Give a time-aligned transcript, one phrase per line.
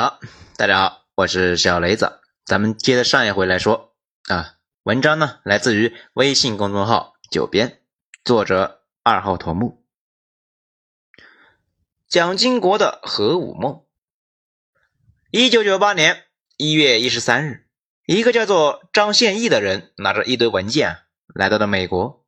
[0.00, 0.20] 好，
[0.56, 3.96] 大家好，我是小雷子，咱们接着上一回来说
[4.28, 4.54] 啊。
[4.84, 7.82] 文章呢来自于微信公众号“九编”，
[8.24, 9.84] 作者二号头目。
[12.06, 13.82] 蒋经国的核武梦。
[15.32, 16.26] 一九九八年
[16.56, 17.66] 一月一十三日，
[18.06, 20.98] 一个叫做张献义的人拿着一堆文件
[21.34, 22.24] 来到了美国。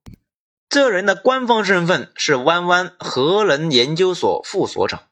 [0.69, 5.05] 这人的官方身份是湾湾核能研究所副所长，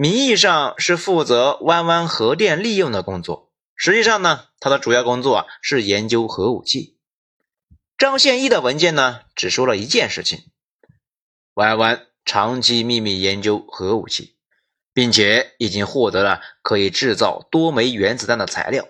[0.00, 6.96] 名义上是负责湾湾核电利用的工作，实际上呢，他的主要工作啊是研究核武器。
[7.96, 10.38] 张献义的文件呢只说了一件事情：
[11.54, 14.36] 弯弯长期秘密研究核武器。
[14.94, 18.88] 并且已经获得了可以制造多枚原子弹的材料，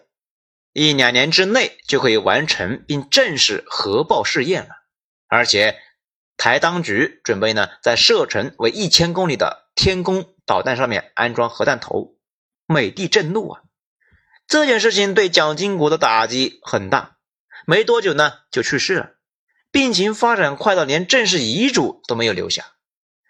[0.72, 4.70] 一两年之内就可以完成并正式核爆试验了。
[5.26, 5.78] 而且，
[6.38, 12.16] 台当局准备呢在射程为一千公里的天宫导弹上面安装核弹头。
[12.66, 13.60] 美帝震怒啊！
[14.46, 17.18] 这件事情对蒋经国的打击很大，
[17.66, 19.10] 没多久呢就去世了，
[19.70, 22.64] 病情发展快到连正式遗嘱都没有留下。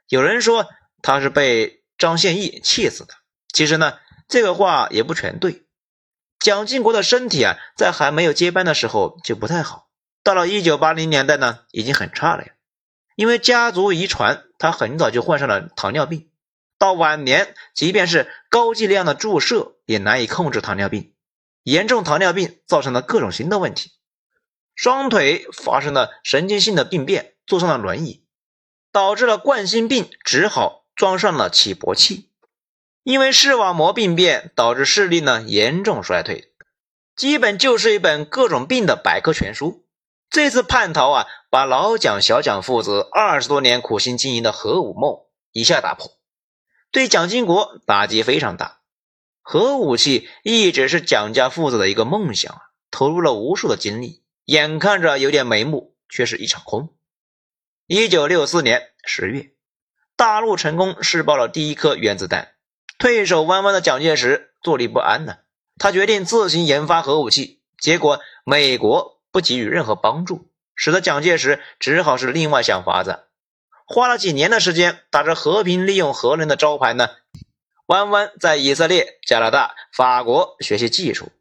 [0.08, 0.68] 有人说
[1.02, 1.76] 他是被。
[1.98, 3.14] 张献义气死的。
[3.52, 3.98] 其实呢，
[4.28, 5.66] 这个话也不全对。
[6.38, 9.88] 蒋经国的身体啊，在还没有接班的时候就不太好，
[10.22, 12.52] 到了一九八零年代呢，已经很差了呀。
[13.18, 16.30] 因为家族遗传，他很早就患上了糖尿病。
[16.78, 21.14] 到晚年，即便是高剂量的注射，也难以控制糖尿病。
[21.64, 23.90] 严重糖尿病造成了各种新的问题，
[24.76, 28.24] 双腿发生了神经性的病变，坐上了轮椅，
[28.92, 30.86] 导致了冠心病，只好。
[30.94, 32.32] 装上了起搏器，
[33.04, 36.52] 因为视网膜病变导致视力呢严重衰退，
[37.14, 39.87] 基本就是一本各种病的百科全书。
[40.30, 45.20] 这次叛逃啊，把老蒋、小蒋父子二十多年苦心经营的核武梦
[45.52, 46.12] 一下打破，
[46.90, 48.80] 对蒋经国打击非常大。
[49.40, 56.94] 核武器一直是蒋家父子的一个梦想啊，投入了无数的精力，眼看着有点眉目，却是一场空。
[57.86, 59.52] 一九六四年十月。
[60.14, 62.54] 大陆成功试爆了第一颗原子弹，
[62.98, 65.36] 退守湾湾的蒋介石坐立不安呢。
[65.78, 73.24] 他决定自行研发核武器，结果美国不给予任何帮助，使得蒋介石只好是另外想法子。
[73.86, 77.08] 花了几年的时间，打着和平利用核能的招牌呢，
[77.86, 81.32] 湾湾在以色列、加拿大、法国学习技术，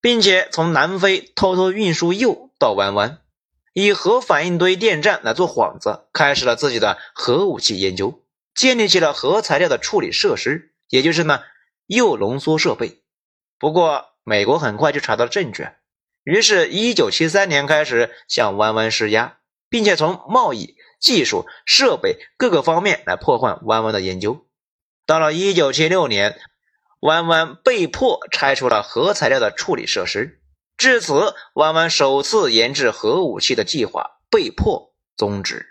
[0.00, 3.18] 并且从南非偷偷运输铀到湾湾。
[3.74, 8.22] 以核反应堆电站来做幌子，开始了自己的核武器研究，
[8.54, 11.42] 建立起了核材料的处理设施，也就是呢
[11.88, 13.02] 铀浓缩设备。
[13.58, 15.68] 不过，美国很快就查到了证据，
[16.24, 24.46] 于是一九七三年开始向湾湾施压，并且从贸易、技术、设备各个方面来破坏湾湾的研究。
[25.06, 26.40] 到了一九七六年，
[27.00, 30.40] 湾湾被迫拆除了核材料的处理设施。
[30.78, 35.66] 至此，弯弯首次研制核武器的计划被迫终止。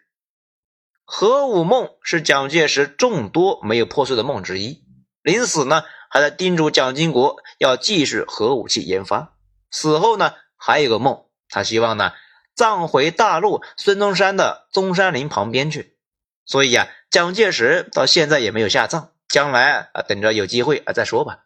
[1.04, 4.84] 核武梦是蒋介石众多没有破碎的梦之一。
[5.22, 9.36] 临死呢，还在叮嘱蒋经国要继续核武器研发。
[9.72, 10.34] 死后呢，
[10.66, 12.14] 还有个梦，他希望呢
[12.56, 15.98] 葬回大陆孙中山的中山陵旁边去。
[16.46, 21.40] 所以呀，蒋介石到现在也没有下葬，将来啊，等着有机会啊再说吧。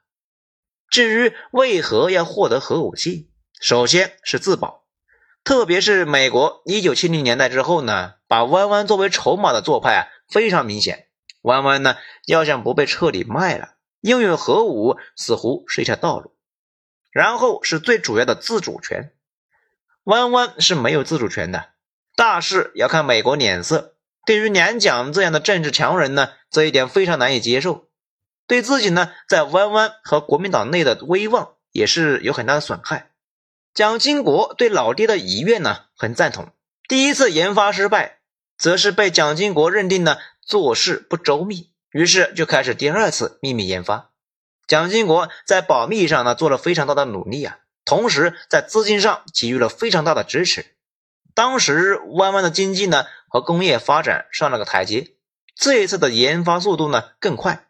[0.91, 3.31] 至于为何要获得核武器？
[3.59, 4.83] 首先是自保，
[5.43, 11.07] 特别是美国一九七零年代之后呢，把弯弯作为筹码的做派啊非常明显。
[11.41, 11.97] 弯弯呢
[12.27, 13.69] 要想不被彻底卖了，
[14.01, 16.36] 拥有核武似乎是一条道路。
[17.11, 19.11] 然后是最主要的自主权，
[20.03, 21.69] 弯弯是没有自主权的，
[22.15, 23.95] 大事要看美国脸色。
[24.25, 27.87] 对于两蒋这样的政治强人呢，这一点非常难以接受，
[28.45, 33.11] 对自己呢在弯弯和国民党内的威望也是有很大的损害。
[33.73, 36.49] 蒋经国对老爹的遗愿呢很赞同。
[36.89, 38.19] 第一次研发失败，
[38.57, 44.11] 则是被蒋经国认定呢做事不周密，于是就开始第二次秘密研发。
[44.67, 50.75] 蒋经国在保密上呢做了非常大的努力啊，同时在资金上给予了非常大的支持。
[51.33, 55.15] 当时湾湾的经济呢和工业发展上了个台阶，
[55.55, 57.67] 这一次的研发速度呢更快。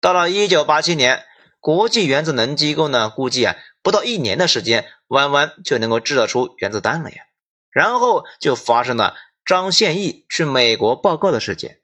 [0.00, 1.24] 到了一九八七年，
[1.58, 3.56] 国际原子能机构呢估计啊。
[3.82, 7.24] 不到一年的时间，弯弯就能够制造出原子弹了呀。
[7.70, 11.80] 然后就发生了张献义去美国报告的事件。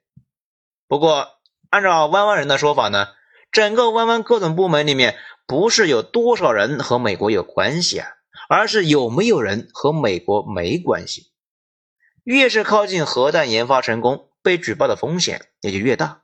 [0.87, 1.27] 不过，
[1.69, 3.09] 按照弯弯人的说法呢，
[3.51, 5.17] 整个弯弯各种部门里面，
[5.47, 8.07] 不是有多少人和美国有关系啊，
[8.47, 11.31] 而是有没有人和美国没关系。
[12.23, 16.21] 越是靠近核弹研发成功，被举报的风险也就越大。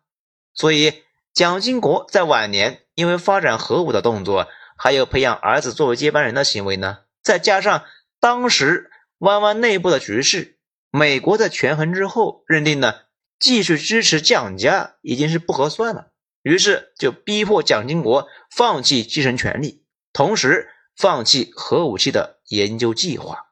[0.53, 7.85] 所以，蒋经国在晚年因为发展核武的动作，还有培养儿子作为接班人的行为呢，再加上
[8.19, 10.59] 当时弯弯内部的局势，
[10.91, 12.93] 美国在权衡之后认定呢，
[13.39, 16.11] 继续支持蒋家已经是不合算了，
[16.45, 19.83] 于是就逼迫蒋经国放弃继承权利，
[20.13, 23.47] 同时放弃核武器的研究计划。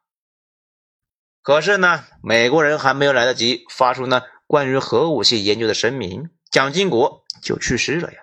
[1.42, 8.19] 可是呢，美国人还没有来得及发出呢关于核武器研究的声明，蒋经国就去世了呀，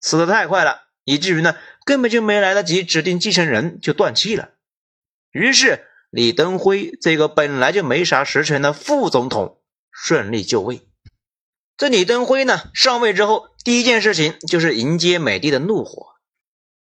[0.00, 4.50] 死的太快了，以至于呢根本就没来得及指定继承人就断气了。
[5.32, 9.60] 于是李登辉这个本来就没啥实权的副总统
[9.90, 10.88] 顺利就位。
[11.76, 16.14] 这李登辉呢上位之后，第一件事情就是迎接美帝的怒火。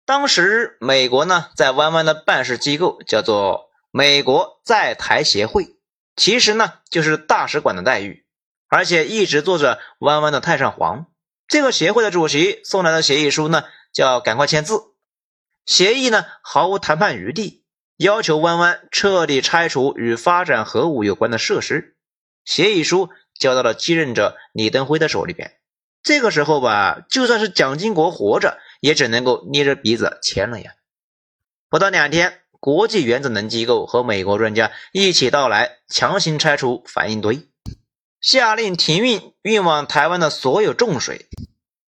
[0.06, 3.72] 当时美国呢在湾湾的办事机构叫做。
[3.92, 5.80] 美国在台协会
[6.16, 8.24] 其实呢就是大使馆的待遇，
[8.68, 11.08] 而且一直做着弯弯的太上皇。
[11.48, 14.80] 这个协会的主席送来的协议书呢，叫赶快签字。
[15.66, 17.66] 协议呢毫无谈判余地，
[17.98, 21.98] 要求弯弯彻底拆除与发展核武有关的设施。
[22.46, 25.59] 协议书交到了继任者李登辉的手里边。
[26.04, 30.74] 这个时候吧，就算是蒋经国活着，也只能够捏着鼻子签了呀。
[31.70, 32.42] 不到两天。
[32.62, 37.48] 国际原子能机构和美国专家一起到来，强行拆除反应堆，
[38.20, 41.30] 下令停运运往台湾的所有重水、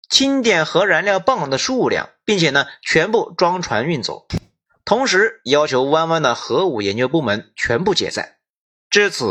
[0.09, 4.27] 清点核燃料棒的数量，并且呢全部装船运走。
[4.85, 8.37] 同时要求湾湾的核武研究部门全部解散。
[8.89, 9.25] 至此，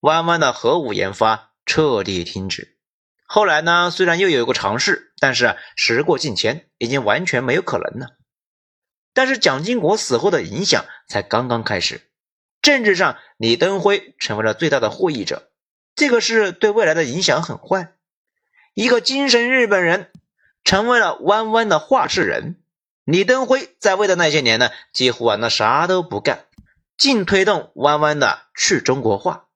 [0.00, 2.75] 湾湾的核武研发彻底停止。
[3.26, 8.16] 后来呢，虽然又有一个尝试，但是时过境迁，已经完全没有可能了。
[9.12, 12.02] 但是蒋经国死后的影响才刚刚开始，
[12.62, 15.50] 政治上李登辉成为了最大的获益者，
[15.94, 17.94] 这个事对未来的影响很坏。
[18.74, 20.12] 一个精神日本人
[20.62, 22.62] 成为了弯弯的话事人，
[23.04, 26.44] 李登辉在位的那些年呢，几乎啊那啥都不干，
[26.98, 29.46] 尽推动弯弯的去中国化。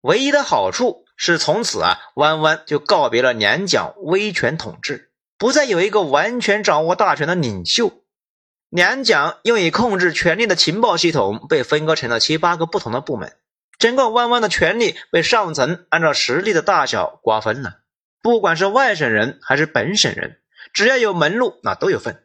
[0.00, 8.02] 唯一的好处是从此啊弯弯就告别了两蒋威权统治，不再有一个完全掌握大权的领袖。
[8.70, 13.36] 两蒋用以控制权力的情报系统被分割成了七八个不同的部门，
[13.78, 17.80] 整个湾湾的权力被上层按照实力的大小瓜分了。
[18.22, 20.38] 不管是外省人还是本省人，
[20.72, 22.24] 只要有门路，那都有份。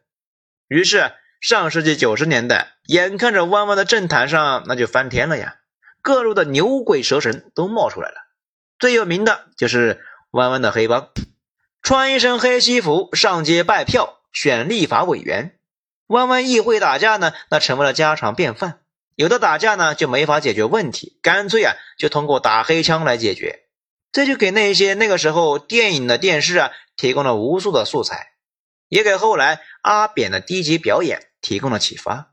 [0.68, 5.56] 于是，上世纪九十年代，眼看着湾湾的政坛上那就翻天了呀，
[6.00, 8.25] 各路的牛鬼蛇神都冒出来了。
[8.78, 11.10] 最有名的就是湾湾的黑帮，
[11.82, 15.58] 穿一身黑西服上街拜票选立法委员。
[16.08, 18.80] 弯弯议会打架呢，那成为了家常便饭。
[19.14, 23.64] 有的打架呢就没法解决问题，干脆啊就通过打黑枪来解决。
[24.12, 28.32] 这就给那些那个时候电影的电视啊提供了无数的素材，
[28.88, 32.32] 也给后来阿扁的低级表演提供了启发。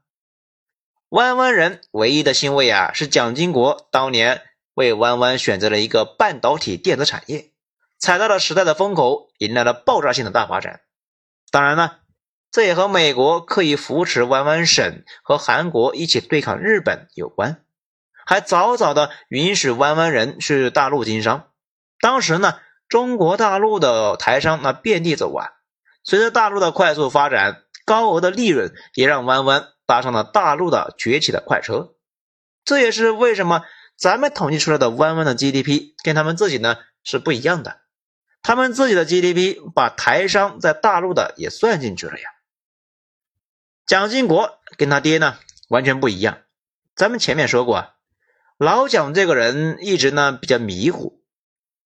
[1.10, 4.42] 弯弯人唯一的欣慰啊，是蒋经国当年
[4.74, 7.52] 为弯弯选择了一个半导体电子产业，
[8.00, 10.82] 踩到了时代的风口，迎来了爆炸性的大发展。
[11.52, 11.98] 当然呢。
[12.52, 17.64] 这也和美国刻意扶持湾湾省和韩国一起对抗日本有关，
[18.28, 21.48] 还早早的允许湾湾人去大陆经商。
[22.00, 25.50] 当时呢，中国大陆的台商那遍地走啊。
[26.04, 31.96] 随着大陆的快速发展，高额的利润也让湾湾搭上了大陆的崛起的快车。
[32.64, 33.64] 这也是为什么
[34.04, 37.80] 咱们统计出来的弯弯的 GDP 跟他们自己呢是不一样的。
[38.42, 42.30] 他们自己的 GDP 把台商在大陆的也算进去了呀。
[43.86, 45.38] 蒋经国跟他爹呢
[45.70, 46.40] 完全不一样。
[46.98, 47.94] 咱们前面说过，
[48.58, 51.24] 老蒋这个人一直呢比较迷糊。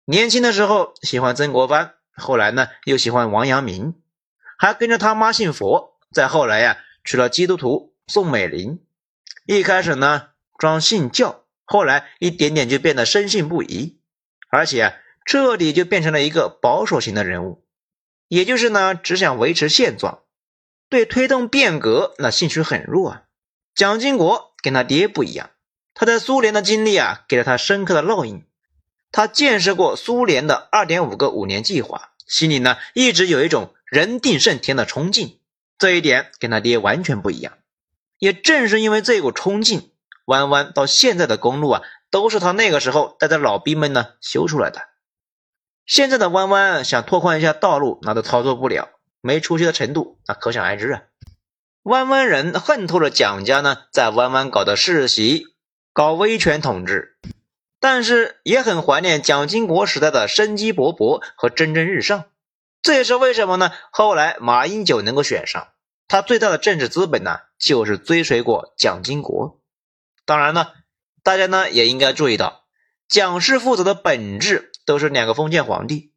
[0.03, 3.93] 年轻的时候喜欢曾国藩，后来呢又喜欢王阳明，
[4.57, 5.99] 还跟着他妈信佛。
[6.11, 8.83] 再后来呀，娶了基督徒宋美龄。
[9.45, 13.99] 一开始呢装信教，后来一点点就变得深信不疑，
[14.49, 14.95] 而且
[15.25, 17.65] 彻底就变成了一个保守型的人物，
[18.29, 20.21] 也就是呢只想维持现状。
[20.87, 23.23] 对推动变革那兴趣很弱啊。
[23.75, 25.49] 蒋经国跟他爹不一样，
[25.93, 28.45] 他在苏联的经历啊，给了他深刻的烙印。
[29.11, 35.41] 他见识过苏联的二点五个五年计划，心里呢一直有一种人定胜天的冲劲。
[35.77, 37.57] 这一点跟他爹完全不一样。
[38.17, 39.91] 也正是因为这股冲劲，
[40.27, 41.81] 弯弯到现在的公路啊，
[42.11, 44.81] 都是他那个时候带着老兵们呢修出来的。
[45.85, 48.89] 现在的弯弯想拓宽一下道路，那都操作不了。
[49.21, 51.01] 没出息的程度，那可想而知啊！
[51.83, 55.45] 弯弯人恨透了蒋家呢，在弯弯搞的世袭，
[55.93, 57.17] 搞威权统治，
[57.79, 62.25] 但是也很怀念蒋经国时代的生机勃勃和蒸蒸日上。
[62.81, 63.71] 这也是为什么呢？
[63.91, 65.69] 后来马英九能够选上，
[66.09, 69.56] 他最大的政治资本呢，就是追随过蒋经国。
[70.27, 70.75] 当然了，
[71.23, 72.65] 大家呢也应该注意到，
[73.07, 76.13] 蒋氏父子的本质都是两个封建皇帝，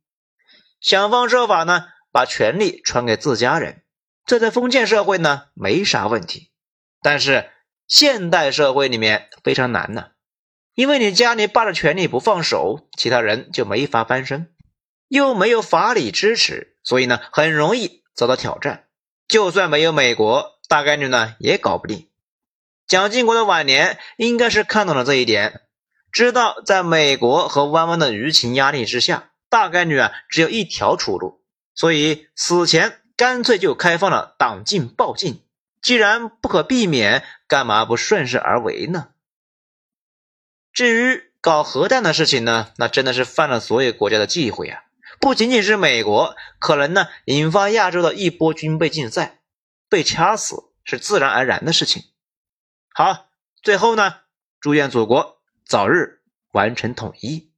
[0.80, 3.84] 想方设法呢把权力传给自家人，
[4.26, 6.50] 这在封建社会呢没啥问题。
[7.00, 7.50] 但是
[7.86, 10.08] 现代社会里面非常难呢，
[10.74, 14.52] 因为你家里霸着权力不放手，其他人就没法翻身。
[15.06, 18.88] 又没有法理支持，所以呢，很容易遭到挑战。
[19.28, 22.09] 就算没有美国，大概率呢也搞不定。
[22.90, 25.60] 蒋经国的晚年应该是看懂了这一点，
[26.10, 31.40] 知道在美国和弯弯的舆情压力之下，大概率啊只有一条出路，
[31.72, 35.44] 所以死前干脆就开放了党禁报禁。
[35.80, 39.10] 既然不可避免，干嘛不顺势而为呢？
[40.72, 44.82] 至于搞核弹的事情呢，那真的是犯了所有国家的忌讳啊。
[45.20, 49.38] 不仅仅是美国，可能呢引发亚洲的一波军备竞赛，
[49.88, 52.02] 被掐死是自然而然的事情。
[52.92, 53.28] 好，
[53.62, 54.16] 最后呢，
[54.60, 56.20] 祝愿祖国早日
[56.52, 57.52] 完成统一。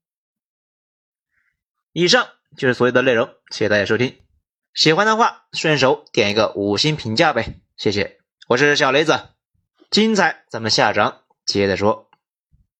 [1.93, 4.21] 以上就是所有的内容，谢谢大家收听。
[4.75, 8.21] 喜欢的话，顺手点一个五星评价呗，谢谢。
[8.47, 9.31] 我是小雷子，
[9.91, 12.12] 精彩咱们下章接着说。